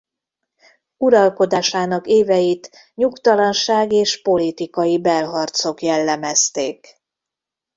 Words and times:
Uralkodásának 0.97 2.07
éveit 2.07 2.71
nyugtalanság 2.95 3.91
és 3.93 4.21
politikai 4.21 4.99
belharcok 5.01 5.81
jellemezték. 5.81 7.01